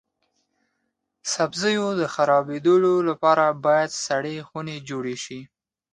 [1.33, 2.75] سبزیو د خرابیدو
[3.09, 5.39] لپاره باید سړې خونې جوړې شي.